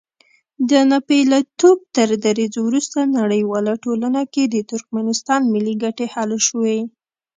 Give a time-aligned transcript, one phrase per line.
[0.69, 6.79] د ناپېیلتوب تر دریځ وروسته نړیواله ټولنه کې د ترکمنستان ملي ګټې حل شوې.